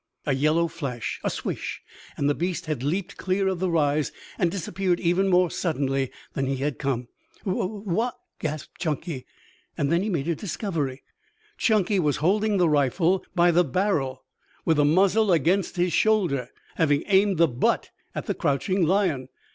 [0.25, 1.79] A yellow flash, a swish
[2.17, 6.47] and the beast had leaped clear of the rise and disappeared even more suddenly than
[6.47, 7.07] he had come.
[7.45, 9.27] "Wha wha" gasped Chunky.
[9.77, 11.03] Then he made a discovery.
[11.59, 14.23] Chunky was holding the rifle by the barrel
[14.65, 19.29] with the muzzle against his shoulder, having aimed the butt at the crouching lion.